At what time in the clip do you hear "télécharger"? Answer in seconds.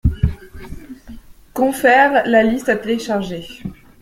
2.75-3.45